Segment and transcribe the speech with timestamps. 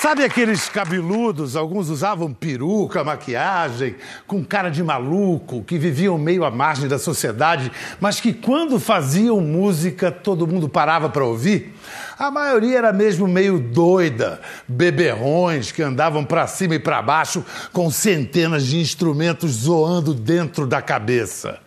[0.00, 3.96] Sabe aqueles cabeludos, alguns usavam peruca, maquiagem,
[4.26, 9.42] com cara de maluco, que viviam meio à margem da sociedade, mas que quando faziam
[9.42, 11.74] música todo mundo parava para ouvir?
[12.18, 17.90] A maioria era mesmo meio doida, beberrões que andavam para cima e para baixo com
[17.90, 21.60] centenas de instrumentos zoando dentro da cabeça.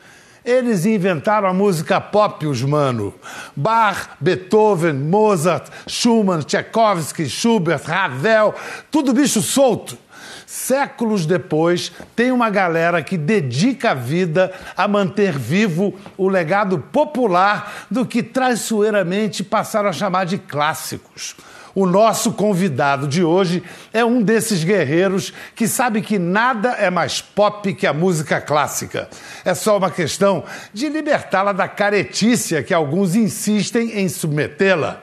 [0.45, 3.13] Eles inventaram a música pop, os mano.
[3.55, 8.53] Bach, Beethoven, Mozart, Schumann, Tchaikovsky, Schubert, Ravel,
[8.91, 9.98] tudo bicho solto.
[10.45, 17.85] Séculos depois, tem uma galera que dedica a vida a manter vivo o legado popular
[17.89, 21.35] do que traiçoeiramente passaram a chamar de clássicos.
[21.76, 27.20] O nosso convidado de hoje é um desses guerreiros que sabe que nada é mais
[27.20, 29.09] pop que a música clássica.
[29.44, 35.02] É só uma questão de libertá-la da caretícia que alguns insistem em submetê-la.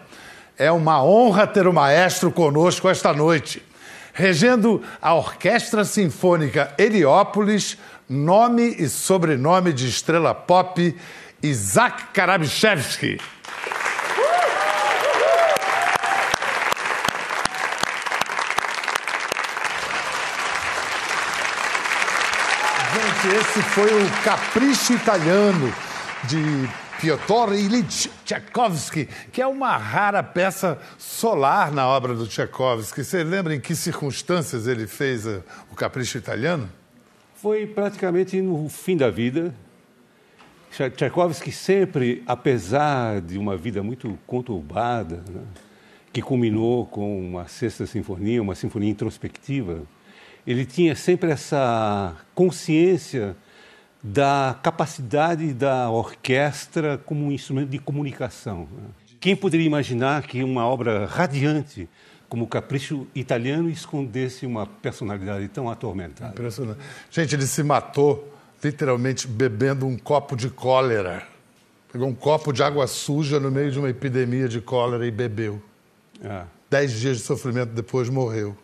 [0.57, 3.61] É uma honra ter o maestro conosco esta noite.
[4.13, 10.97] Regendo a Orquestra Sinfônica Heliópolis, nome e sobrenome de estrela pop,
[11.43, 13.19] Isaac Karabichevsky.
[23.23, 25.71] Esse foi o Capricho Italiano
[26.27, 26.41] de
[26.99, 33.05] Piotr Ilyich Tchaikovsky, que é uma rara peça solar na obra do Tchaikovsky.
[33.05, 36.67] Você lembra em que circunstâncias ele fez uh, o Capricho Italiano?
[37.35, 39.55] Foi praticamente no fim da vida.
[40.97, 45.43] Tchaikovsky sempre, apesar de uma vida muito conturbada, né,
[46.11, 49.83] que culminou com uma sexta sinfonia, uma sinfonia introspectiva,
[50.47, 53.37] ele tinha sempre essa consciência
[54.03, 58.69] da capacidade da orquestra como um instrumento de comunicação.
[58.73, 58.89] Né.
[59.21, 61.89] Quem poderia imaginar que uma obra radiante
[62.29, 66.33] como o Capricho Italiano escondesse uma personalidade tão atormentada?
[66.33, 66.79] Impressionante.
[67.11, 71.27] Gente, ele se matou literalmente bebendo um copo de cólera.
[71.93, 75.61] Pegou um copo de água suja no meio de uma epidemia de cólera e bebeu.
[76.25, 76.47] Ah.
[76.71, 78.57] Dez dias de sofrimento depois morreu.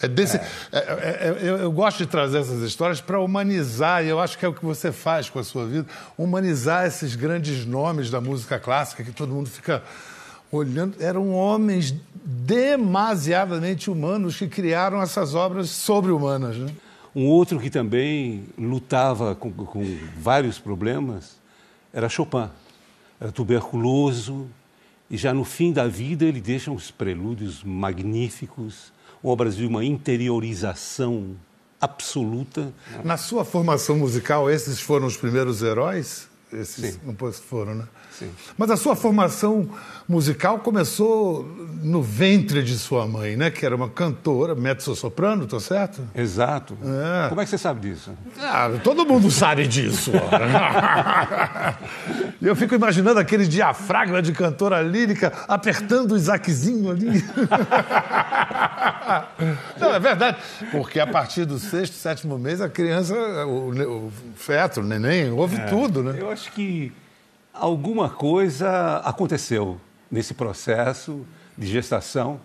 [0.00, 0.46] É desse, é.
[0.72, 4.44] É, é, eu, eu, gosto de trazer essas histórias para humanizar, e eu acho que
[4.44, 5.86] é o que você faz com a sua vida,
[6.18, 9.82] humanizar esses grandes nomes da música clássica que todo mundo fica
[10.52, 10.96] olhando.
[11.00, 16.56] Eram homens demasiadamente humanos que criaram essas obras sobre-humanas.
[16.56, 16.70] Né?
[17.14, 21.36] Um outro que também lutava com, com vários problemas
[21.92, 22.50] era Chopin.
[23.18, 24.46] Era tuberculoso,
[25.10, 28.92] e já no fim da vida ele deixa uns prelúdios magníficos
[29.26, 31.36] obras de uma interiorização
[31.80, 32.72] absoluta.
[33.04, 36.28] Na sua formação musical, esses foram os primeiros heróis?
[36.52, 37.00] Esses Sim.
[37.04, 37.84] não foram, né?
[38.12, 38.30] Sim.
[38.56, 39.68] Mas a sua formação
[40.08, 41.44] musical começou
[41.82, 43.50] no ventre de sua mãe, né?
[43.50, 46.00] Que era uma cantora, mezzo-soprano, tô certo?
[46.14, 46.78] Exato.
[47.24, 47.28] É.
[47.28, 48.12] Como é que você sabe disso?
[48.40, 50.12] Ah, todo mundo sabe disso.
[52.40, 57.24] Eu fico imaginando aquele diafragma de cantora lírica apertando o Isaaczinho ali.
[59.80, 60.38] Não, é verdade.
[60.70, 63.14] Porque a partir do sexto, sétimo mês, a criança,
[63.46, 63.70] o,
[64.06, 65.64] o feto, o neném, ouve É.
[65.66, 66.16] tudo, né?
[66.18, 66.92] Eu acho que
[67.50, 69.80] alguma coisa aconteceu
[70.10, 71.26] nesse processo
[71.56, 72.38] de gestação,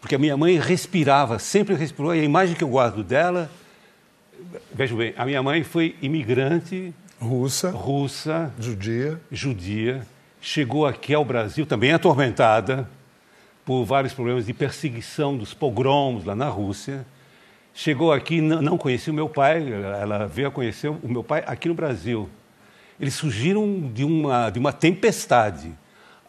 [0.00, 3.50] porque a minha mãe respirava, sempre respirou, e a imagem que eu guardo dela,
[4.72, 9.20] veja bem, a minha mãe foi imigrante Russa, russa, judia.
[9.32, 10.06] judia,
[10.40, 12.88] chegou aqui ao Brasil também atormentada
[13.64, 17.04] por vários problemas de perseguição dos pogroms lá na Rússia.
[17.74, 21.42] Chegou aqui, não, não conhecia o meu pai, ela veio a conhecer o meu pai
[21.44, 22.28] aqui no Brasil.
[23.00, 25.72] Eles surgiram de uma, de uma tempestade.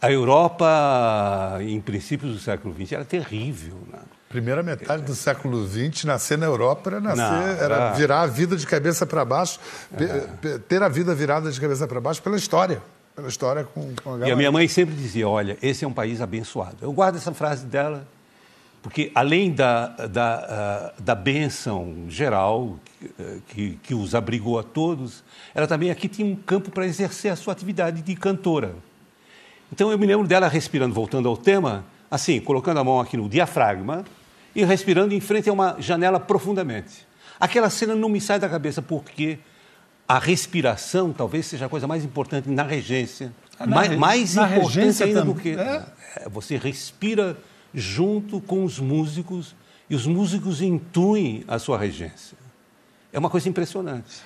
[0.00, 3.74] A Europa, em princípios do século XX, era terrível.
[3.90, 3.98] Né?
[4.28, 8.26] Primeira metade do século XX, nascer na Europa era, nascer, Não, era era- virar a
[8.26, 9.58] vida de cabeça para baixo,
[10.40, 12.80] pe- ter a vida virada de cabeça para baixo pela história.
[13.16, 15.92] Pela história com, com a E a minha mãe sempre dizia: olha, esse é um
[15.92, 16.76] país abençoado.
[16.82, 18.06] Eu guardo essa frase dela,
[18.82, 25.22] porque além da, da, ah, da bênção geral eh, que, que os abrigou a todos,
[25.54, 28.74] ela também aqui tinha um campo para exercer a sua atividade de cantora.
[29.72, 33.28] Então eu me lembro dela respirando, voltando ao tema, assim, colocando a mão aqui no
[33.28, 34.04] diafragma
[34.54, 37.06] e respirando em frente a uma janela profundamente.
[37.38, 39.38] Aquela cena não me sai da cabeça porque
[40.06, 43.32] a respiração talvez seja a coisa mais importante na regência.
[43.58, 45.54] Ah, na mais mais na importante regência ainda do também.
[45.54, 45.60] que.
[45.60, 45.84] É.
[46.16, 47.36] É, Você respira
[47.74, 49.54] junto com os músicos
[49.88, 52.36] e os músicos intuem a sua regência.
[53.12, 54.22] É uma coisa impressionante.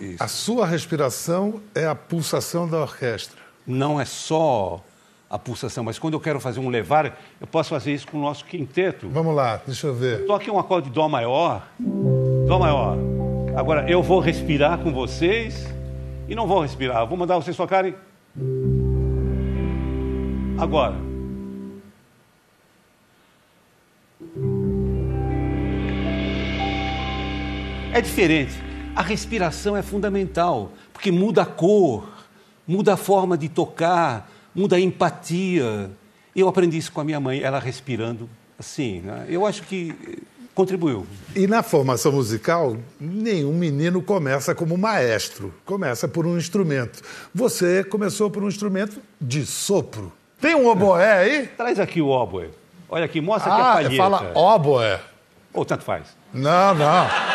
[0.00, 0.22] Isso.
[0.22, 3.38] A sua respiração é a pulsação da orquestra.
[3.66, 4.82] não é só
[5.30, 8.20] a pulsação, mas quando eu quero fazer um levar, eu posso fazer isso com o
[8.20, 9.08] nosso quinteto.
[9.08, 10.26] Vamos lá, deixa eu ver.
[10.26, 12.98] Toque um acorde de Dó maior, Dó maior.
[13.56, 15.66] Agora, eu vou respirar com vocês
[16.28, 17.94] e não vou respirar, vou mandar vocês tocarem.
[20.58, 21.13] Agora.
[27.94, 28.52] É diferente.
[28.96, 32.08] A respiração é fundamental, porque muda a cor,
[32.66, 35.90] muda a forma de tocar, muda a empatia.
[36.34, 39.00] Eu aprendi isso com a minha mãe, ela respirando assim.
[39.00, 39.26] Né?
[39.28, 39.94] Eu acho que
[40.56, 41.06] contribuiu.
[41.36, 47.00] E na formação musical, nenhum menino começa como maestro, começa por um instrumento.
[47.32, 50.12] Você começou por um instrumento de sopro.
[50.40, 51.46] Tem um oboé aí?
[51.56, 52.48] Traz aqui o oboé.
[52.88, 53.96] Olha aqui, mostra aqui a Ah, palheta.
[53.96, 55.00] fala oboé.
[55.52, 56.08] Ou tanto faz.
[56.32, 57.33] Não, não.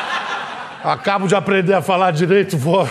[0.83, 2.87] Acabo de aprender a falar direito, vou.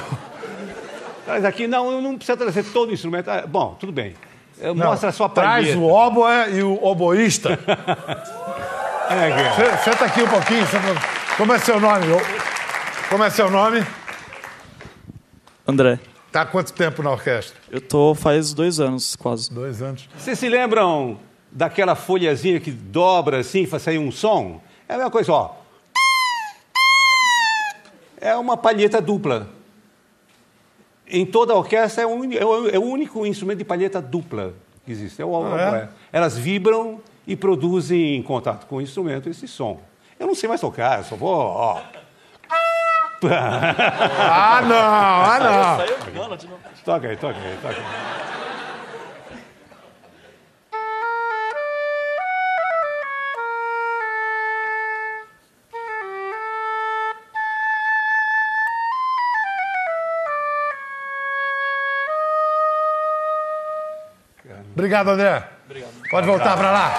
[1.25, 3.29] Traz aqui, não, eu não precisa trazer todo o instrumento.
[3.31, 4.15] Ah, bom, tudo bem.
[4.61, 5.79] Não, Mostra a sua Traz palheta.
[5.79, 7.59] o oboé e o oboísta.
[9.11, 9.55] É.
[9.55, 10.67] Senta- Senta aqui um pouquinho.
[10.67, 11.01] senta-
[11.39, 12.05] Como é seu nome?
[13.09, 13.83] Como é seu nome?
[15.67, 15.99] André,
[16.31, 17.57] Tá há quanto tempo na orquestra?
[17.71, 19.51] eu tô faz dois anos, quase.
[19.51, 20.07] Dois anos.
[20.19, 21.19] Vocês se lembram
[21.51, 24.61] daquela folhazinha que dobra assim, faz sair um som?
[24.87, 25.53] É a mesma coisa, ó.
[28.21, 29.49] É uma palheta dupla.
[31.07, 34.53] Em toda a orquestra é, é o- é o único instrumento de palheta dupla
[34.85, 35.23] que existe.
[35.23, 35.67] É o Ah, é?
[35.69, 35.89] oboé.
[36.13, 39.81] Elas vibram e produzem em contato com o instrumento esse som.
[40.19, 41.31] Eu não sei mais tocar, eu só vou.
[41.31, 41.81] Ó.
[43.25, 45.79] Ah, não, ah, não.
[46.85, 48.28] Toca aí, toca aí, toca aí.
[64.79, 65.43] Obrigado, André.
[66.09, 66.95] Pode voltar para lá.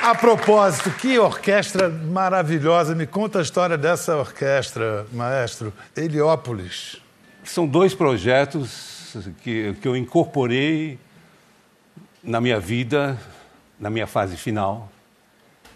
[0.08, 2.94] A propósito, que orquestra maravilhosa.
[2.94, 5.70] Me conta a história dessa orquestra, maestro.
[5.94, 6.96] Heliópolis.
[7.44, 10.98] São dois projetos que, que eu incorporei
[12.24, 13.20] na minha vida,
[13.78, 14.90] na minha fase final,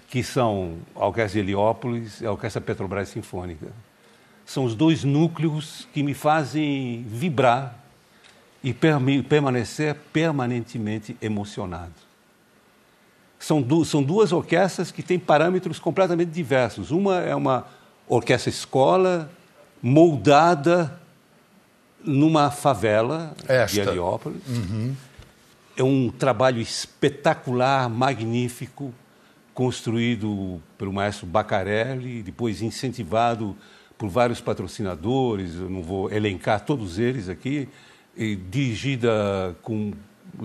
[0.08, 3.66] que são a Orquestra de Heliópolis e a Orquestra Petrobras Sinfônica.
[4.46, 7.83] São os dois núcleos que me fazem vibrar
[8.64, 11.92] e permanecer permanentemente emocionado.
[13.38, 16.90] São, du são duas orquestras que têm parâmetros completamente diversos.
[16.90, 17.66] Uma é uma
[18.08, 19.30] orquestra escola
[19.82, 20.98] moldada
[22.02, 23.80] numa favela de Esta.
[23.82, 24.40] Heliópolis.
[25.76, 28.94] É um trabalho espetacular, magnífico,
[29.52, 33.54] construído pelo maestro Bacarelli, depois incentivado
[33.98, 37.68] por vários patrocinadores, eu não vou elencar todos eles aqui,
[38.16, 39.92] dirigida com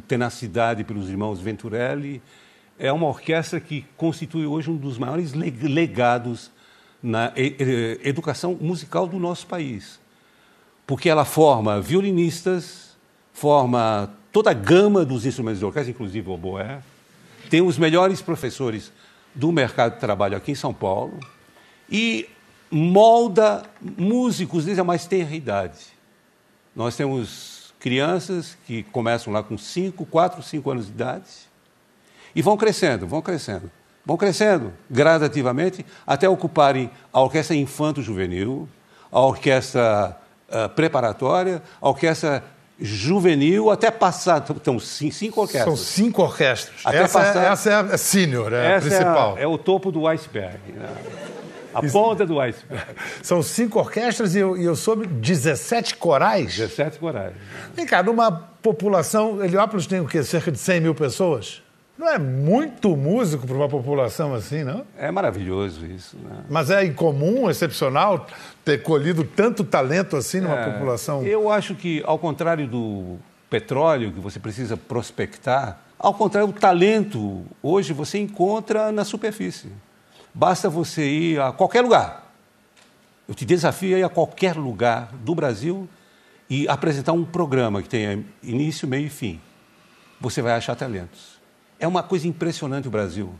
[0.07, 2.21] tenacidade pelos irmãos Venturelli.
[2.77, 6.51] É uma orquestra que constitui hoje um dos maiores le- legados
[7.01, 7.31] na
[8.03, 9.99] educação musical do nosso país
[10.85, 12.97] porque ela forma violinistas,
[13.31, 16.81] forma toda a gama dos instrumentos de orquestra, inclusive o oboé,
[17.47, 18.91] tem os melhores professores
[19.35, 21.19] do mercado de trabalho aqui em São Paulo
[21.91, 22.27] e
[22.71, 23.61] molda
[23.99, 25.77] músicos desde a mais tenra idade.
[26.75, 31.23] Nós temos crianças que começam lá com 5, 4, 5 anos de idade
[32.35, 33.71] e vão crescendo, vão crescendo,
[34.05, 38.67] vão crescendo gradativamente até ocuparem a orquestra infanto-juvenil,
[39.11, 40.17] a orquestra
[40.51, 42.43] ah, preparatória, a orquestra
[42.81, 44.45] juvenil, até passar.
[44.49, 45.79] Então, cin- cinco São orquestras.
[45.79, 46.81] cinco orquestras.
[46.85, 49.37] Até essa, passar- é, essa é a senior, é a Essa principal.
[49.37, 50.59] é, a- é o topo do iceberg.
[50.73, 50.89] né?
[51.73, 52.83] A ponta do iceberg.
[53.21, 56.55] São cinco orquestras e eu, e eu soube 17 corais.
[56.55, 57.33] 17 corais.
[57.75, 59.43] Vem cá, numa população.
[59.43, 60.23] Heliópolis tem o quê?
[60.23, 61.61] Cerca de 100 mil pessoas?
[61.97, 64.85] Não é muito músico para uma população assim, não?
[64.97, 66.15] É maravilhoso isso.
[66.17, 66.43] Né?
[66.49, 68.25] Mas é incomum, excepcional,
[68.63, 71.23] ter colhido tanto talento assim numa É, população.
[71.23, 73.17] Eu acho que, ao contrário do
[73.49, 79.67] petróleo, que você precisa prospectar, ao contrário, o talento hoje você encontra na superfície.
[80.33, 82.31] Basta você ir a qualquer lugar.
[83.27, 85.87] Eu te desafio a ir a qualquer lugar do Brasil
[86.49, 89.39] e apresentar um programa que tenha início, meio e fim.
[90.19, 91.39] Você vai achar talentos.
[91.79, 93.33] É uma coisa impressionante o Brasil.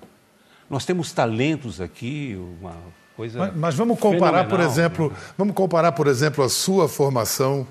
[0.70, 2.76] Nós temos talentos aqui, uma
[3.16, 3.40] coisa.
[3.40, 5.16] Mas, mas vamos comparar, por exemplo, né?
[5.38, 7.68] vamos comparar, por exemplo, a sua formação,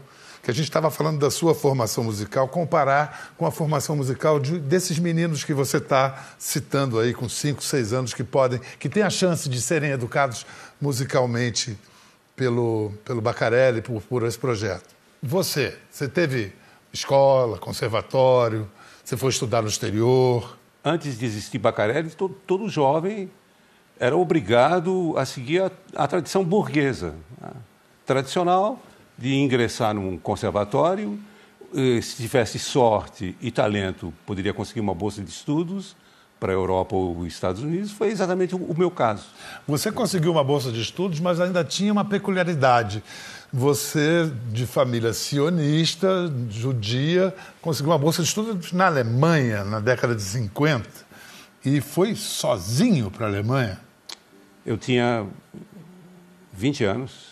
[0.49, 4.59] que a gente estava falando da sua formação musical, comparar com a formação musical de-
[4.59, 9.03] desses meninos que você está citando aí, com 5, 6 anos, que podem, que têm
[9.03, 10.47] a chance de serem educados
[10.81, 11.79] musicalmente
[12.35, 14.87] pelo, pelo Bacarelli, por, por esse projeto.
[15.23, 16.55] Você, você teve
[16.91, 18.67] Escola, conservatório,
[19.05, 20.57] você foi estudar no exterior.
[20.83, 23.31] Antes de existir Bacarelli, todo, todo jovem
[24.01, 27.51] era obrigado a seguir a, a tradição burguesa, né?
[28.07, 28.81] tradicional,
[29.19, 31.19] de ingressar num conservatório,
[31.75, 35.97] eh, se tivesse sorte e talento, poderia conseguir uma bolsa de estudos
[36.39, 37.91] para a Europa ou Estados Unidos.
[37.91, 39.27] Foi exatamente o meu caso.
[39.67, 43.03] Você conseguiu uma bolsa de estudos, mas ainda tinha uma peculiaridade.
[43.53, 50.23] Você, de família sionista, judia, conseguiu uma bolsa de estudos na Alemanha, na década de
[50.23, 50.89] 50,
[51.65, 53.81] e foi sozinho para a Alemanha?
[54.65, 55.27] Eu tinha
[56.53, 57.28] 20 anos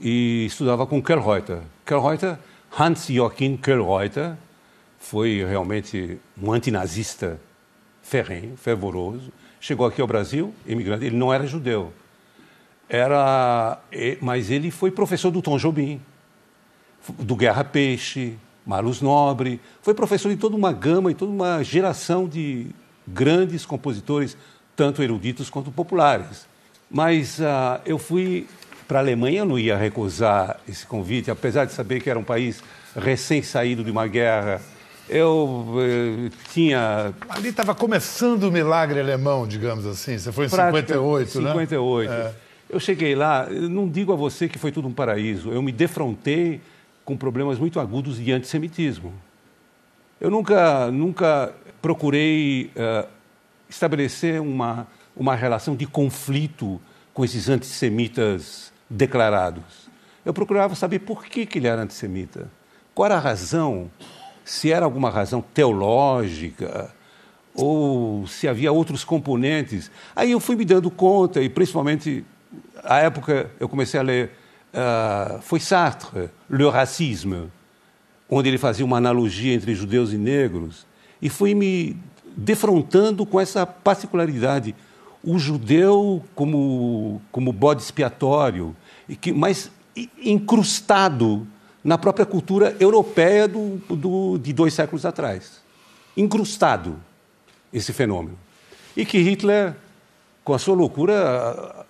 [0.00, 1.60] e estudava com Kerreuter.
[1.84, 2.38] Kerreuter,
[2.78, 4.34] Hans Joachim Kerreuter,
[4.98, 7.38] foi realmente um antinazista
[8.02, 9.32] ferrenho, fervoroso.
[9.60, 11.04] Chegou aqui ao Brasil, imigrante.
[11.04, 11.92] Ele não era judeu,
[12.88, 13.78] era,
[14.20, 16.00] mas ele foi professor do Tom Jobim,
[17.18, 18.36] do Guerra Peixe,
[18.66, 19.60] Marlos Nobre.
[19.82, 22.68] Foi professor de toda uma gama e toda uma geração de
[23.06, 24.36] grandes compositores,
[24.76, 26.46] tanto eruditos quanto populares.
[26.90, 28.46] Mas uh, eu fui
[28.86, 32.24] para a Alemanha, eu não ia recusar esse convite, apesar de saber que era um
[32.24, 32.62] país
[32.94, 34.60] recém-saído de uma guerra.
[35.08, 37.12] Eu eh, tinha.
[37.28, 40.18] Ali estava começando o milagre alemão, digamos assim.
[40.18, 41.50] Você foi em Prática, 58, 58, né?
[41.66, 42.12] 58.
[42.12, 42.34] É.
[42.70, 45.50] Eu cheguei lá, eu não digo a você que foi tudo um paraíso.
[45.50, 46.60] Eu me defrontei
[47.04, 49.12] com problemas muito agudos de antissemitismo.
[50.20, 53.06] Eu nunca, nunca procurei uh,
[53.68, 56.80] estabelecer uma, uma relação de conflito
[57.12, 59.90] com esses antissemitas declarados.
[60.24, 62.48] Eu procurava saber por que, que ele era antissemita.
[62.94, 63.90] Qual era a razão?
[64.44, 66.90] Se era alguma razão teológica
[67.54, 69.90] ou se havia outros componentes.
[70.14, 72.24] Aí eu fui me dando conta, e principalmente,
[72.82, 74.32] à época, eu comecei a ler,
[74.72, 77.50] uh, foi Sartre, Le Racisme,
[78.28, 80.86] onde ele fazia uma analogia entre judeus e negros,
[81.22, 81.96] e fui me
[82.36, 84.74] defrontando com essa particularidade
[85.22, 88.76] o judeu como, como bode expiatório,
[89.08, 89.70] e que, mas
[90.22, 91.46] incrustado
[91.82, 95.60] na própria cultura europeia do, do, de dois séculos atrás.
[96.16, 96.96] Incrustado
[97.72, 98.38] esse fenômeno.
[98.96, 99.74] E que Hitler,
[100.42, 101.86] com a sua loucura,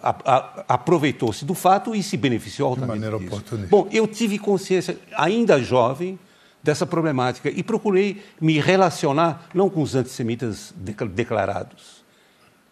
[0.66, 3.00] aproveitou-se do fato e se beneficiou altamente.
[3.00, 3.68] De maneira oportunista.
[3.70, 6.18] Bom, eu tive consciência, ainda jovem,
[6.64, 10.72] dessa problemática e procurei me relacionar não com os antissemitas
[11.12, 12.02] declarados,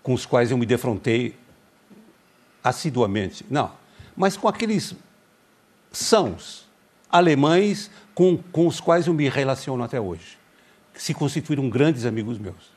[0.02, 1.36] com os quais eu me defrontei
[2.64, 3.70] assiduamente, não,
[4.16, 4.94] mas com aqueles
[5.90, 6.66] sãos
[7.10, 10.38] alemães com, com os quais eu me relaciono até hoje,
[10.94, 12.72] que se constituíram grandes amigos meus.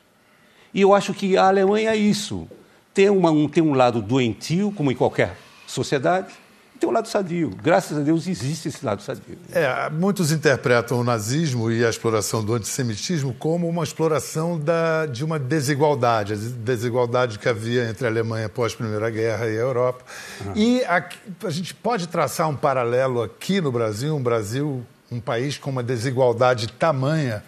[0.72, 2.48] E eu acho que a Alemanha é isso.
[2.92, 6.34] Tem, uma, um, tem um lado doentio, como em qualquer sociedade,
[6.76, 7.50] tem um lado sadio.
[7.62, 9.38] Graças a Deus existe esse lado sadio.
[9.52, 15.24] É, muitos interpretam o nazismo e a exploração do antissemitismo como uma exploração da, de
[15.24, 20.04] uma desigualdade, a desigualdade que havia entre a Alemanha pós Primeira Guerra e a Europa.
[20.44, 20.52] Uhum.
[20.54, 21.04] E a,
[21.44, 25.82] a gente pode traçar um paralelo aqui no Brasil, um Brasil, um país com uma
[25.82, 27.42] desigualdade tamanha.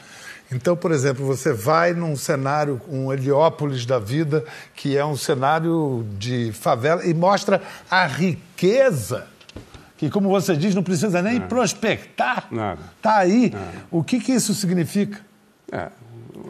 [0.51, 6.07] Então, por exemplo, você vai num cenário, um Heliópolis da vida, que é um cenário
[6.19, 9.27] de favela, e mostra a riqueza,
[9.99, 11.47] que, como você diz, não precisa nem Nada.
[11.49, 12.49] prospectar.
[12.97, 13.51] Está aí.
[13.51, 13.67] Nada.
[13.91, 15.21] O que, que isso significa?
[15.71, 15.89] É,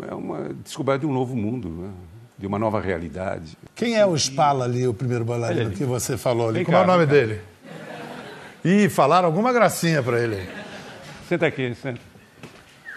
[0.09, 1.91] é uma descoberta de um novo mundo, né?
[2.39, 3.59] de uma nova realidade.
[3.75, 6.59] Quem é o Spala ali, o primeiro bailarino que você falou ali?
[6.59, 7.41] Vem Como cá, é o nome dele?
[8.65, 10.49] Ih, falaram alguma gracinha para ele.
[11.29, 12.01] Senta aqui, senta.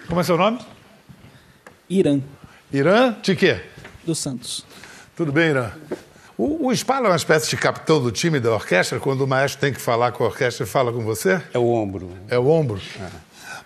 [0.08, 0.60] Como é seu nome?
[1.92, 2.22] Irã.
[2.72, 3.60] Irã de quê?
[4.06, 4.66] Do Santos.
[5.14, 5.72] Tudo bem, Irã?
[6.38, 9.60] O, o Spala é uma espécie de capitão do time da orquestra, quando o maestro
[9.60, 11.42] tem que falar com a orquestra, ele fala com você?
[11.54, 12.10] É o ombro.
[12.30, 12.80] É o ombro?
[12.98, 13.08] É.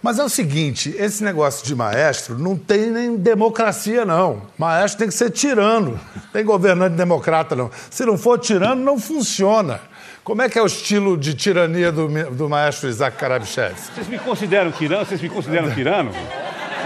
[0.01, 4.41] Mas é o seguinte, esse negócio de maestro não tem nem democracia, não.
[4.57, 5.99] Maestro tem que ser tirano.
[6.33, 7.69] Tem governante democrata, não.
[7.91, 9.79] Se não for tirano, não funciona.
[10.23, 13.75] Como é que é o estilo de tirania do, do maestro Isaac Karabichev?
[13.75, 15.05] Vocês me consideram tirano?
[15.05, 16.11] Vocês me consideram tirano?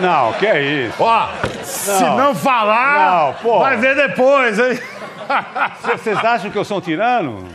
[0.01, 0.96] Não, que é isso?
[1.00, 1.63] Ó, não.
[1.65, 4.79] se não falar, não, vai ver depois, hein?
[5.82, 7.48] Vocês acham que eu sou um tirano?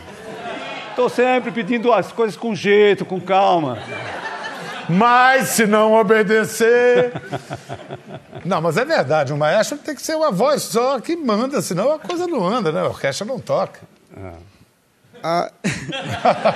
[0.91, 3.79] Estou sempre pedindo as coisas com jeito, com calma.
[4.89, 7.13] Mas se não obedecer.
[8.45, 11.93] Não, mas é verdade, o maestro tem que ser uma voz só que manda, senão
[11.93, 12.81] a coisa não anda, né?
[12.81, 13.81] A orquestra não toca.
[15.23, 15.51] Ah.
[15.73, 16.55] ah.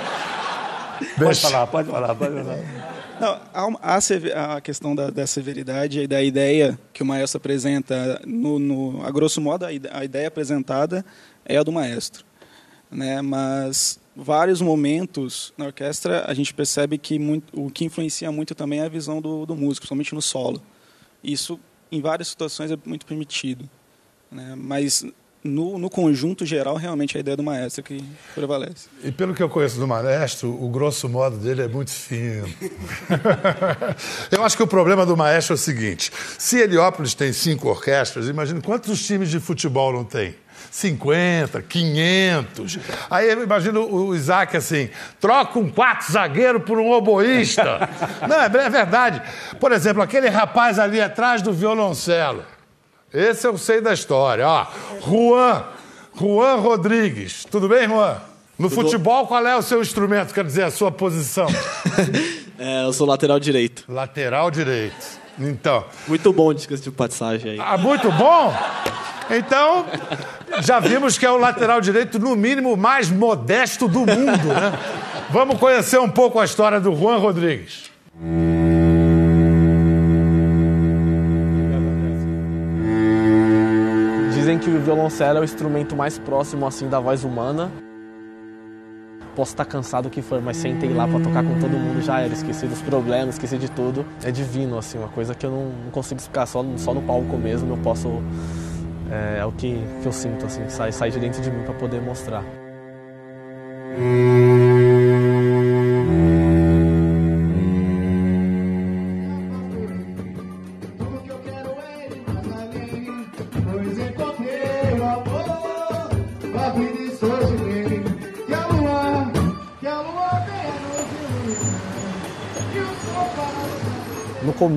[1.17, 2.98] pode falar, pode falar, pode falar.
[3.19, 3.39] Não,
[3.81, 9.03] há, a questão da, da, severidade e da ideia que o maestro apresenta, no, no,
[9.05, 9.73] a grosso modo, a,
[10.03, 11.05] ideia apresentada
[11.45, 12.23] é a do maestro.
[12.89, 13.21] Né?
[13.21, 18.79] Mas vários momentos na orquestra a gente percebe que muito, o que influencia muito também
[18.79, 20.61] é a visão do, do músico, somente no solo.
[21.21, 21.59] Isso,
[21.91, 23.69] em várias situações, é muito permitido.
[24.31, 24.55] Né?
[24.55, 25.05] Mas
[25.43, 28.03] no, no, conjunto geral, realmente a ideia do maestro que
[28.35, 28.89] prevalece.
[29.03, 32.47] E pelo que eu conheço do maestro, o grosso modo dele é muito fino.
[34.31, 38.27] eu acho que o problema do maestro é o seguinte: se Heliópolis tem cinco orquestras,
[38.27, 40.35] imagine quantos times de futebol não tem?
[40.71, 42.79] 50, 500.
[43.09, 47.89] Aí eu imagino o Isaac assim: troca um quatro zagueiro por um oboísta.
[48.27, 49.21] Não, é, é verdade.
[49.59, 52.43] Por exemplo, aquele rapaz ali atrás do violoncelo.
[53.13, 54.47] Esse eu sei da história.
[54.47, 54.65] Ó,
[55.05, 55.63] Juan,
[56.15, 57.45] Juan Rodrigues.
[57.49, 58.17] Tudo bem, Juan?
[58.57, 58.83] No Tudo...
[58.83, 60.33] futebol, qual é o seu instrumento?
[60.33, 61.47] Quer dizer, a sua posição?
[62.59, 63.83] é, eu sou lateral direito.
[63.87, 65.19] Lateral direito.
[65.39, 65.85] Então.
[66.07, 67.57] Muito bom de de passagem aí.
[67.59, 68.53] Ah, muito bom?
[69.31, 69.85] Então,
[70.61, 74.77] já vimos que é o lateral direito, no mínimo, mais modesto do mundo, né?
[75.29, 77.89] Vamos conhecer um pouco a história do Juan Rodrigues.
[84.59, 87.71] Que o violoncelo é o instrumento mais próximo assim da voz humana.
[89.35, 92.19] Posso estar cansado o que for, mas sentei lá para tocar com todo mundo já
[92.19, 94.05] era, esqueci dos problemas, esqueci de tudo.
[94.23, 97.73] É divino assim, uma coisa que eu não, consigo explicar só, só no palco mesmo,
[97.73, 98.21] eu posso
[99.09, 101.73] é, é o que, que eu sinto assim, sai, sai de dentro de mim para
[101.73, 102.43] poder mostrar.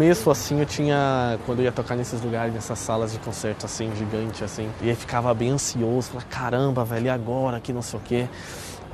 [0.02, 1.38] Começo, assim, eu tinha.
[1.47, 4.97] Quando eu ia tocar nesses lugares, nessas salas de concerto, assim, gigante, assim, e aí
[4.97, 7.61] ficava bem ansioso, falava, caramba, velho, e agora?
[7.61, 8.28] Que não sei o quê.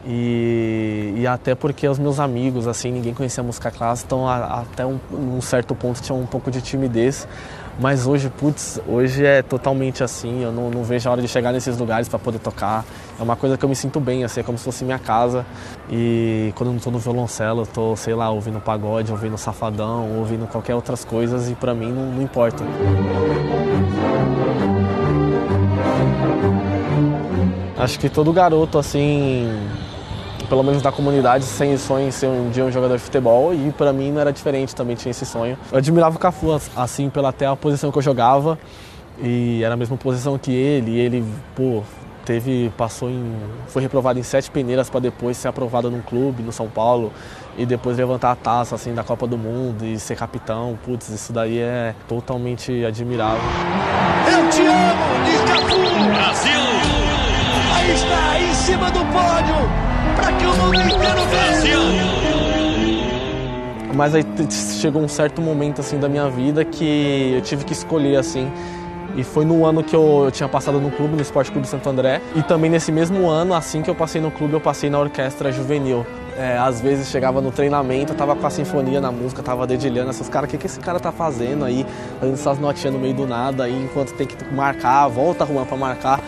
[0.07, 4.87] E, e, até porque os meus amigos, assim, ninguém conhecia música clássica, então a, até
[4.87, 7.26] um, um, certo ponto tinha um pouco de timidez.
[7.81, 11.52] Mas hoje, putz, hoje é totalmente assim, eu não, não vejo a hora de chegar
[11.52, 12.84] nesses lugares para poder tocar.
[13.19, 15.47] É uma coisa que eu me sinto bem, assim, é como se fosse minha casa.
[15.89, 20.17] E quando eu não tô no violoncelo, eu tô, sei lá, ouvindo pagode, ouvindo safadão,
[20.19, 22.65] ouvindo qualquer outras coisas e para mim não, não importa.
[27.78, 29.49] Acho que todo garoto, assim,
[30.49, 33.71] pelo menos da comunidade, sem sonho em ser um dia um jogador de futebol e
[33.73, 35.58] para mim não era diferente, também tinha esse sonho.
[35.71, 38.58] Eu admirava o Cafu, assim, pela até a posição que eu jogava
[39.21, 41.82] e era a mesma posição que ele, e ele, pô,
[42.25, 43.34] teve, passou em,
[43.69, 47.13] foi reprovado em sete peneiras para depois ser aprovado num clube no São Paulo
[47.56, 51.32] e depois levantar a taça assim da Copa do Mundo e ser capitão, putz, isso
[51.32, 53.41] daí é totalmente admirável.
[54.26, 56.15] Eu te amo, Cafu!
[56.15, 56.61] Brasil!
[57.75, 59.98] Aí está, em cima do pódio!
[60.19, 61.78] Para que o mundo inteiro veja.
[63.95, 64.25] Mas aí
[64.81, 68.50] chegou um certo momento assim da minha vida que eu tive que escolher assim.
[69.17, 71.89] E foi no ano que eu, eu tinha passado no clube, no Esporte Clube Santo
[71.89, 72.21] André.
[72.37, 75.50] E também nesse mesmo ano, assim que eu passei no clube, eu passei na orquestra
[75.50, 76.07] juvenil.
[76.37, 80.28] É, às vezes chegava no treinamento, tava com a sinfonia na música, tava dedilhando essas
[80.28, 81.85] caras, o que, que esse cara tá fazendo aí?
[82.21, 85.76] Fazendo essas notinhas no meio do nada, aí enquanto tem que marcar, volta Juan pra
[85.76, 86.21] marcar.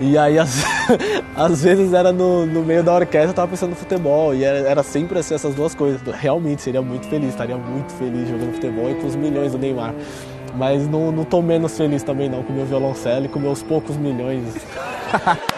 [0.00, 0.64] E aí, às,
[1.36, 4.34] às vezes era no, no meio da orquestra, eu tava pensando no futebol.
[4.34, 6.00] E era, era sempre assim, essas duas coisas.
[6.14, 9.94] Realmente, seria muito feliz, estaria muito feliz jogando futebol e com os milhões do Neymar.
[10.56, 13.96] Mas não, não tô menos feliz também não com meu violoncelo e com meus poucos
[13.96, 14.44] milhões.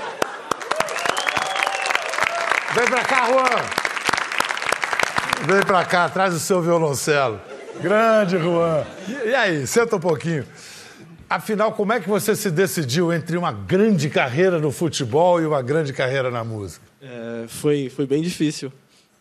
[2.75, 3.87] Vem pra cá, Juan!
[5.47, 7.41] Vem pra cá, traz o seu violoncelo.
[7.81, 8.85] Grande, Juan.
[9.25, 10.45] E aí, senta um pouquinho.
[11.29, 15.61] Afinal, como é que você se decidiu entre uma grande carreira no futebol e uma
[15.61, 16.85] grande carreira na música?
[17.03, 18.73] É, foi, foi bem difícil.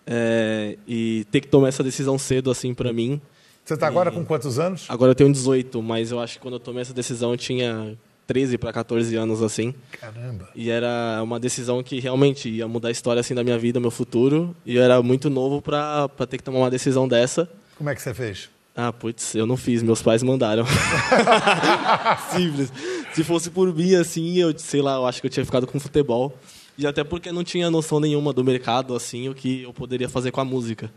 [0.06, 3.20] É, e ter que tomar essa decisão cedo, assim, para mim.
[3.64, 4.86] Você está agora com quantos anos?
[4.88, 7.98] Agora eu tenho 18, mas eu acho que quando eu tomei essa decisão eu tinha
[8.28, 9.74] 13 para 14 anos, assim.
[10.00, 10.50] Caramba!
[10.54, 13.90] E era uma decisão que realmente ia mudar a história, assim, da minha vida, meu
[13.90, 14.56] futuro.
[14.64, 17.50] E eu era muito novo para ter que tomar uma decisão dessa.
[17.76, 18.50] Como é que você fez?
[18.76, 20.66] Ah, putz, eu não fiz, meus pais mandaram.
[22.36, 22.74] Simples.
[23.14, 25.80] Se fosse por mim, assim, eu, sei lá, eu acho que eu tinha ficado com
[25.80, 26.38] futebol.
[26.78, 30.32] E até porque não tinha noção nenhuma do mercado, assim, o que eu poderia fazer
[30.32, 30.92] com a música.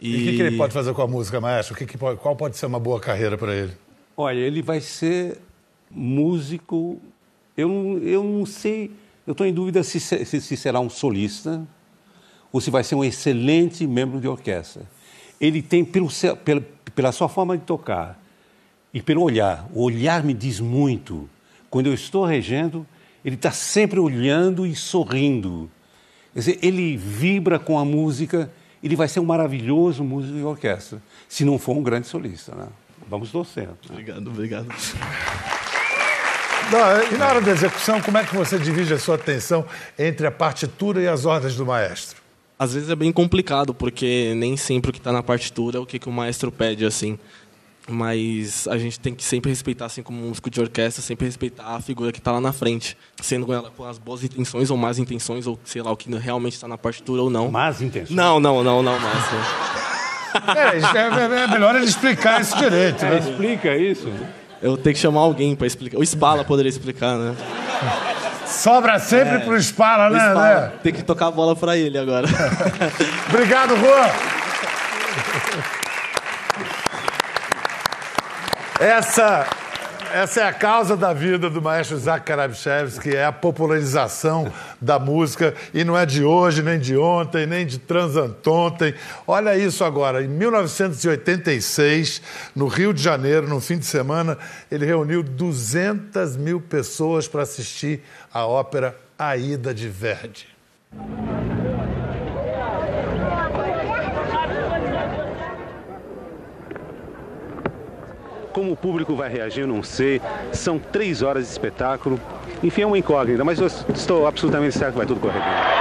[0.00, 1.74] E, o que, que, ele pode fazer com a música, maestro?
[1.74, 3.72] O que, que pode, qual pode ser uma boa carreira para ele?
[4.16, 5.36] Olha, ele vai ser
[5.90, 6.98] músico.
[7.54, 8.90] Eu, eu não sei,
[9.26, 11.66] eu estou em dúvida se, se, se será um solista
[12.50, 14.84] ou se vai ser um excelente membro de orquestra.
[15.38, 16.08] Ele tem, pelo,
[16.44, 18.20] pelo pela sua forma de tocar
[18.92, 19.66] e pelo olhar.
[19.72, 21.28] O olhar me diz muito.
[21.68, 22.86] Quando eu estou regendo,
[23.24, 25.70] ele está sempre olhando e sorrindo.
[26.32, 28.50] Quer dizer, ele vibra com a música,
[28.82, 32.54] ele vai ser um maravilhoso músico de orquestra, se não for um grande solista.
[32.54, 32.66] Né?
[33.08, 33.68] Vamos torcer.
[33.68, 33.74] Né?
[33.88, 34.68] Obrigado, obrigado.
[36.70, 39.66] Não, e na hora da execução, como é que você divide a sua atenção
[39.98, 42.19] entre a partitura e as ordens do maestro?
[42.60, 45.86] Às vezes é bem complicado, porque nem sempre o que está na partitura é o
[45.86, 47.18] que, que o maestro pede, assim.
[47.88, 51.80] Mas a gente tem que sempre respeitar, assim como músico de orquestra, sempre respeitar a
[51.80, 52.98] figura que está lá na frente.
[53.22, 56.52] Sendo ela com as boas intenções ou más intenções, ou sei lá, o que realmente
[56.52, 57.50] está na partitura ou não.
[57.50, 58.14] Más intenções?
[58.14, 59.38] Não, não, não, não, maestro.
[60.54, 63.02] É, é, é melhor ele explicar isso direito.
[63.06, 63.18] É, Né?
[63.20, 64.12] explica isso.
[64.60, 65.96] Eu tenho que chamar alguém para explicar.
[65.98, 67.34] O Spala poderia explicar, né?
[68.60, 70.60] Sobra sempre pro Spala, né, Spala.
[70.60, 70.72] né?
[70.82, 72.26] Tem que tocar a bola para ele agora.
[73.32, 74.10] Obrigado, Juan.
[78.78, 79.46] Essa,
[80.12, 85.54] essa é a causa da vida do maestro Isaac Karabchevsky, é a popularização da música,
[85.72, 88.94] e não é de hoje, nem de ontem, nem de transantontem.
[89.26, 92.22] Olha isso agora, em 1986,
[92.54, 94.36] no Rio de Janeiro, no fim de semana,
[94.70, 100.48] ele reuniu 200 mil pessoas para assistir a ópera Aida de Verdi.
[108.60, 110.20] Como o público vai reagir, eu não sei.
[110.52, 112.20] São três horas de espetáculo.
[112.62, 115.79] Enfim, é uma incógnita, mas eu estou absolutamente certo que vai tudo correr bem.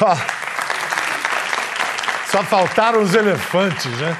[0.00, 0.16] Só,
[2.30, 4.16] só faltaram os elefantes, né?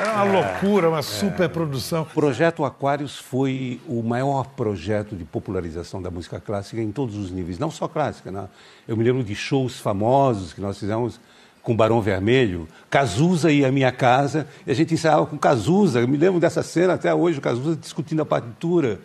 [0.00, 2.02] Era uma loucura, uma superprodução.
[2.02, 7.30] O projeto Aquários foi o maior projeto de popularização da música clássica em todos os
[7.30, 8.32] níveis, não só clássica.
[8.32, 8.48] Né?
[8.88, 11.20] Eu me lembro de shows famosos que nós fizemos
[11.62, 16.00] com Barão Vermelho, Cazuza ia à minha casa, e a gente ensaiava com Cazuza.
[16.00, 19.00] Eu me lembro dessa cena até hoje, o Cazuza discutindo a partitura.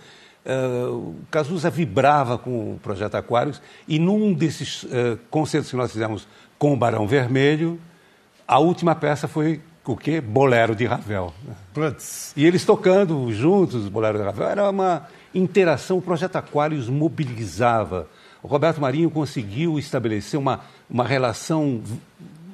[0.45, 5.91] Uh, o Cazuza vibrava com o projeto Aquários, e num desses uh, concertos que nós
[5.91, 6.27] fizemos
[6.59, 7.79] com o Barão Vermelho,
[8.47, 10.21] a última peça foi o quê?
[10.21, 11.33] Bolero de Ravel.
[11.73, 12.31] Putz.
[12.35, 18.07] E eles tocando juntos, Bolero de Ravel, era uma interação, o projeto Aquários mobilizava.
[18.41, 21.81] O Roberto Marinho conseguiu estabelecer uma, uma relação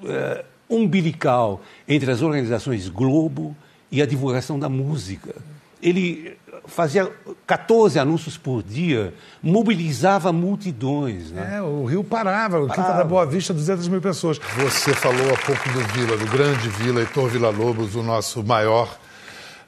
[0.04, 3.56] uh, umbilical entre as organizações Globo
[3.92, 5.36] e a divulgação da música.
[5.82, 7.12] Ele fazia
[7.52, 11.32] 14 anúncios por dia, mobilizava multidões.
[11.32, 11.58] Né?
[11.58, 14.40] É, o Rio parava, o Quinta da Boa Vista, 200 mil pessoas.
[14.58, 18.98] Você falou há pouco do Vila, do grande Vila, Heitor Villa-Lobos, o nosso maior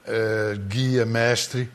[0.07, 1.69] eh, guia, mestre,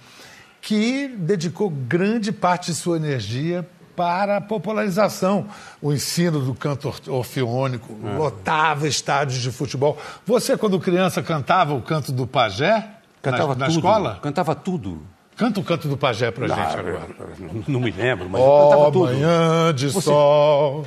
[0.63, 5.47] que dedicou grande parte de sua energia para a popularização,
[5.83, 8.17] o ensino do canto orfeônico, é.
[8.17, 9.99] lotava estádios de futebol.
[10.25, 12.93] Você, quando criança, cantava o canto do pajé?
[13.21, 14.19] Cantava na, na tudo, escola?
[14.23, 15.03] Cantava tudo.
[15.39, 17.07] Canta o canto do pajé pra gente agora.
[17.39, 19.05] Não, não me lembro, mas oh, cantava tudo.
[19.05, 20.01] manhã de Você...
[20.01, 20.85] sol,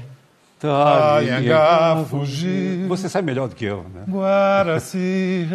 [0.62, 2.86] Anhangá fugir.
[2.88, 4.04] Você sabe melhor do que eu, né?
[4.08, 5.48] Guaraci.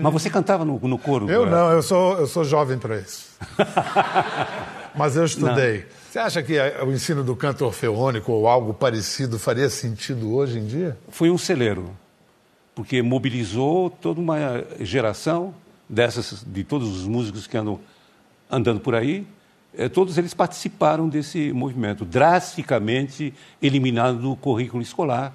[0.00, 1.28] mas você cantava no, no coro?
[1.28, 3.30] Eu não, eu sou, eu sou jovem para isso.
[4.94, 5.78] mas eu estudei.
[5.78, 5.84] Não.
[6.08, 6.56] Você acha que
[6.86, 10.96] o ensino do canto orfeônico ou algo parecido faria sentido hoje em dia?
[11.08, 11.90] Foi um celeiro,
[12.76, 15.52] porque mobilizou toda uma geração
[15.88, 17.78] dessas, de todos os músicos que andam
[18.50, 19.26] andando por aí,
[19.76, 25.34] eh, todos eles participaram desse movimento, drasticamente eliminado do currículo escolar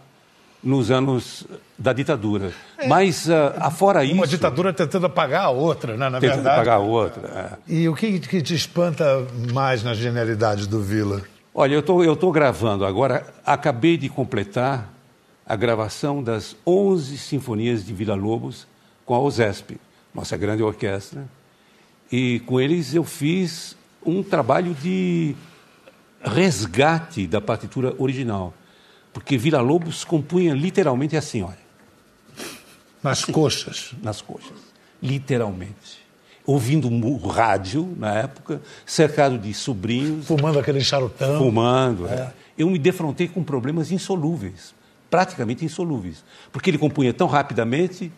[0.63, 1.45] nos anos
[1.77, 2.53] da ditadura.
[2.77, 2.87] É.
[2.87, 4.15] Mas, uh, afora Uma isso...
[4.15, 6.55] Uma ditadura tentando apagar a outra, né, na tentando verdade.
[6.55, 7.73] apagar a outra, é.
[7.73, 11.23] E o que, que te espanta mais na genialidade do Vila?
[11.53, 14.87] Olha, eu estou eu tô gravando agora, acabei de completar
[15.45, 18.67] a gravação das 11 sinfonias de Vila Lobos
[19.05, 19.77] com a OSESP,
[20.13, 21.25] nossa grande orquestra,
[22.11, 25.35] e com eles eu fiz um trabalho de
[26.21, 28.53] resgate da partitura original.
[29.13, 31.57] Porque Vila Lobos compunha literalmente assim, olha.
[33.03, 33.93] Nas assim, coxas.
[34.01, 34.57] Nas coxas.
[35.01, 36.01] Literalmente.
[36.45, 40.27] Ouvindo o rádio, na época, cercado de sobrinhos.
[40.27, 41.37] Fumando aquele charutão.
[41.37, 42.07] Fumando.
[42.07, 42.13] É.
[42.13, 42.33] É.
[42.57, 44.73] Eu me defrontei com problemas insolúveis.
[45.09, 46.23] Praticamente insolúveis.
[46.51, 48.11] Porque ele compunha tão rapidamente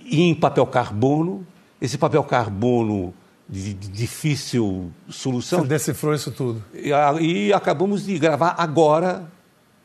[0.00, 1.46] e em papel carbono.
[1.80, 3.14] Esse papel carbono
[3.48, 5.60] de, de difícil solução.
[5.60, 6.64] Você decifrou isso tudo.
[6.74, 9.30] E, e, acabamos de gravar agora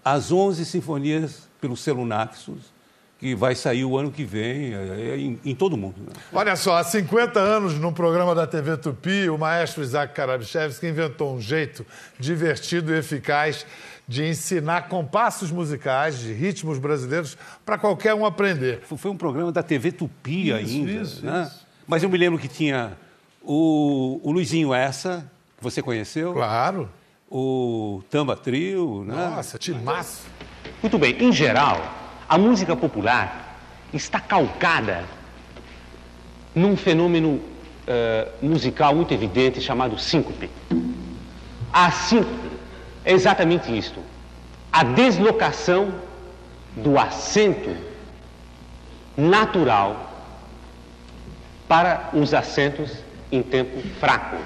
[0.03, 2.73] as 11 sinfonias pelo selo Naxos,
[3.19, 5.95] que vai sair o ano que vem é, é, em, em, todo mundo.
[5.99, 6.13] Né?
[6.33, 11.35] Olha só, há 50 anos, num programa da TV Tupi, o maestro Isaac Karabichevski inventou
[11.35, 11.85] um jeito
[12.19, 13.63] divertido e eficaz
[14.07, 18.81] de ensinar compassos musicais de ritmos brasileiros para qualquer um aprender.
[18.81, 20.91] Foi um programa da TV Tupi isso, ainda.
[20.91, 21.43] Isso, né?
[21.47, 21.67] isso.
[21.87, 22.97] Mas eu me lembro que tinha
[23.43, 26.33] o, o Luizinho Essa, que você conheceu.
[26.33, 26.89] Claro.
[27.29, 29.15] O Tamba Trio, né?
[29.15, 30.25] Nossa, timaço.
[30.81, 31.79] Muito bem, em geral,
[32.27, 33.59] a música popular
[33.93, 35.05] está calcada
[36.53, 37.41] num fenômeno uh,
[38.41, 40.49] musical muito evidente chamado síncope.
[41.71, 42.51] A síncope
[43.05, 44.01] é exatamente isto:
[44.71, 45.93] a deslocação
[46.75, 47.75] do acento
[49.15, 50.09] natural
[51.67, 52.91] para os acentos
[53.31, 54.37] em tempo fraco.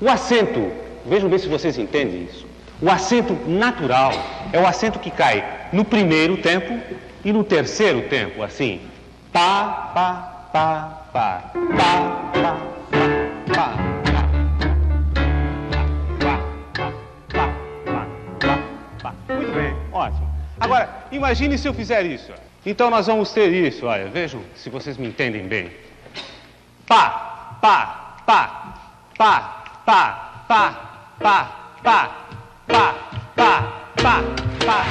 [0.00, 0.72] O acento,
[1.04, 2.46] vejam bem se vocês entendem isso.
[2.80, 4.12] O acento natural
[4.52, 6.80] é o acento que cai no primeiro tempo
[7.24, 8.80] e no terceiro tempo, assim.
[9.32, 12.56] Pá, pá, pá, pá, pá, pá,
[13.52, 13.76] pá,
[19.02, 19.14] pá.
[19.28, 20.28] Muito bem, ótimo.
[20.58, 22.32] Agora, imagine se eu fizer isso.
[22.64, 25.70] Então nós vamos ter isso, olha, vejam se vocês me entendem bem.
[26.86, 27.99] Pá, pá,
[28.30, 28.74] pá,
[29.18, 32.16] pá, pá, pá, pá, pá,
[32.68, 32.94] pá,
[33.34, 34.22] pá, pá,
[34.64, 34.86] pá,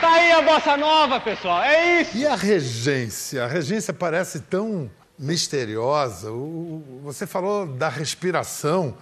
[0.00, 1.62] Tá aí a bossa nova, pessoal.
[1.62, 2.16] É isso.
[2.16, 3.44] E a regência?
[3.44, 6.28] A regência parece tão misteriosa.
[7.04, 8.96] Você falou da respiração,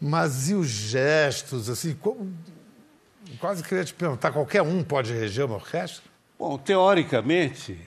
[0.00, 1.70] mas e os gestos?
[1.70, 2.34] Assim, como
[3.38, 6.02] quase queria te perguntar: qualquer um pode reger uma orquestra?
[6.38, 7.78] Bom, teoricamente,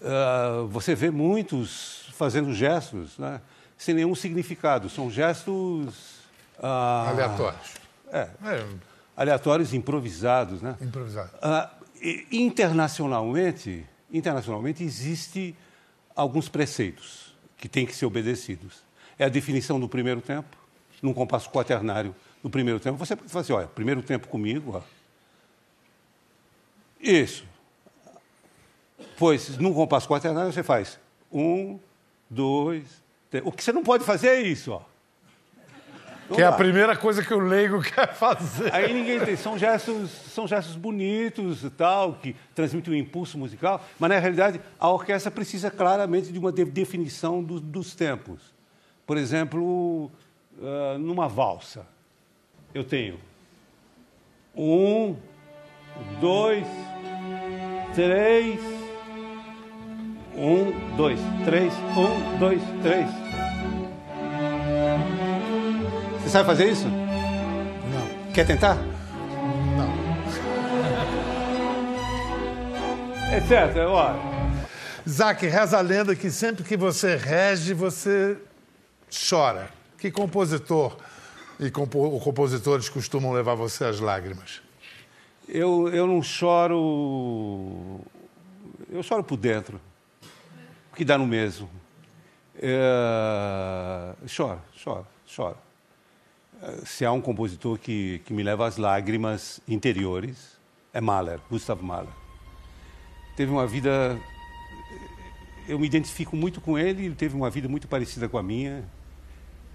[0.00, 3.40] uh, você vê muitos fazendo gestos né,
[3.76, 4.88] sem nenhum significado.
[4.88, 6.22] São gestos.
[6.58, 7.74] Uh, aleatórios.
[8.12, 8.66] É, é.
[9.16, 10.62] Aleatórios, improvisados.
[10.62, 10.76] Né?
[10.80, 11.32] Improvisados.
[11.34, 11.84] Uh,
[12.30, 15.56] internacionalmente, internacionalmente, existe
[16.14, 18.84] alguns preceitos que têm que ser obedecidos.
[19.18, 20.56] É a definição do primeiro tempo,
[21.02, 24.82] num compasso quaternário no primeiro tempo, você pode falar assim, olha, primeiro tempo comigo, ó.
[27.00, 27.46] Isso.
[29.16, 31.00] Pois, num compasso quaternário, você faz
[31.32, 31.80] um,
[32.28, 33.46] dois, três.
[33.46, 34.82] O que você não pode fazer é isso, ó.
[36.34, 38.74] que é a primeira coisa que o leigo quer fazer.
[38.74, 39.36] Aí ninguém tem.
[39.36, 44.60] São gestos, são gestos bonitos e tal, que transmitem um impulso musical, mas na realidade
[44.78, 48.52] a orquestra precisa claramente de uma definição do, dos tempos.
[49.06, 50.10] Por exemplo,
[50.58, 51.93] uh, numa valsa
[52.74, 53.20] eu tenho
[54.56, 55.16] um,
[56.20, 56.66] dois,
[57.94, 58.60] três,
[60.34, 63.08] um, dois, três, um, dois, três.
[66.20, 66.88] Você sabe fazer isso?
[66.88, 68.32] Não.
[68.32, 68.74] Quer tentar?
[68.74, 69.94] Não.
[73.32, 74.18] É certo, é hora.
[75.06, 78.36] Isaac, reza a lenda que sempre que você rege, você
[79.28, 79.68] chora.
[79.96, 80.96] Que compositor
[81.60, 84.60] e compo compositores costumam levar você às lágrimas?
[85.48, 88.00] Eu, eu não choro.
[88.90, 89.80] Eu choro por dentro,
[90.96, 91.68] que dá no mesmo.
[92.56, 94.14] É...
[94.26, 95.56] Choro, choro, choro.
[96.84, 100.56] Se há um compositor que, que me leva às lágrimas interiores,
[100.92, 102.12] é Mahler, Gustav Mahler.
[103.36, 104.18] Teve uma vida.
[105.68, 108.84] Eu me identifico muito com ele, ele teve uma vida muito parecida com a minha.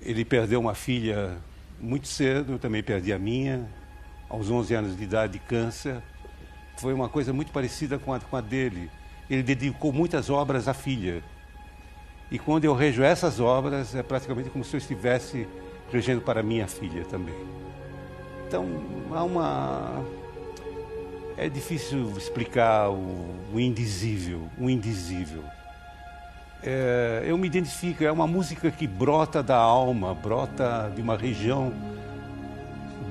[0.02, 1.38] Ele perdeu uma filha
[1.80, 3.68] muito cedo, eu também perdi a minha,
[4.28, 6.02] aos 11 anos de idade, de câncer.
[6.78, 8.89] Foi uma coisa muito parecida com a, com a dele.
[9.30, 11.24] Ele dedicou muitas obras à filha.
[12.32, 15.48] E quando eu rejo essas obras, é praticamente como se eu estivesse
[15.92, 17.36] regendo para minha filha também.
[18.48, 18.68] Então,
[19.12, 20.06] há uma.
[21.38, 25.44] É difícil explicar o, o indizível, o indizível
[26.62, 31.74] é, eu me identifico, é uma música que brota da alma, brota de uma região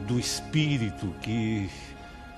[0.06, 1.70] do espírito que,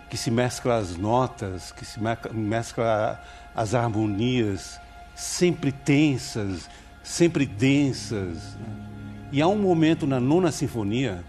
[0.09, 1.99] que se mescla as notas, que se
[2.33, 3.21] mescla
[3.55, 4.81] as harmonias,
[5.15, 6.69] sempre tensas,
[7.03, 8.55] sempre densas.
[8.55, 8.91] Né?
[9.33, 11.25] E há um momento na nona sinfonia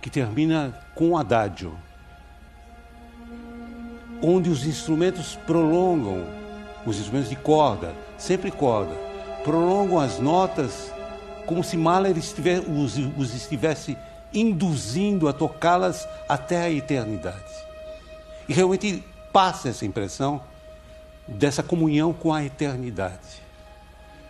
[0.00, 1.76] que termina com o adágio,
[4.20, 6.41] onde os instrumentos prolongam,
[6.86, 8.94] os instrumentos de corda, sempre corda.
[9.44, 10.92] Prolongam as notas
[11.46, 13.96] como se Mahler estiver, os, os estivesse
[14.32, 17.52] induzindo a tocá-las até a eternidade.
[18.48, 20.42] E realmente passa essa impressão
[21.26, 23.42] dessa comunhão com a eternidade.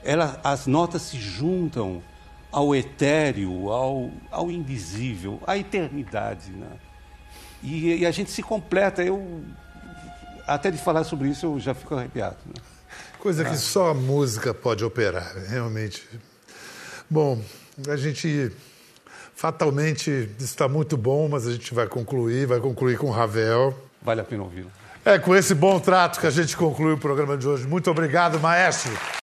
[0.05, 2.03] Ela, as notas se juntam
[2.51, 6.51] ao etéreo, ao, ao invisível, à eternidade.
[6.51, 6.69] Né?
[7.63, 9.03] E, e, a gente se completa.
[9.03, 9.43] Eu,
[10.47, 12.37] até de falar sobre isso, eu já fico arrepiado.
[12.47, 12.55] Né?
[13.19, 16.03] Coisa que só a música pode operar, realmente.
[17.09, 17.41] Bom,
[17.89, 18.51] a gente
[19.35, 23.77] fatalmente está muito bom, mas a gente vai concluir, vai concluir com Ravel.
[24.01, 24.71] Vale a pena ouvi-lo.
[25.05, 27.67] É com esse bom trato que a gente conclui o programa de hoje.
[27.67, 28.93] Muito obrigado, maestro.